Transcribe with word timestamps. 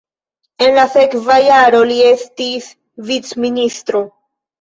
En 0.67 0.77
la 0.77 0.85
sekva 0.93 1.35
jaro 1.47 1.81
li 1.89 1.97
estis 2.13 2.71
vicministro. 3.11 4.03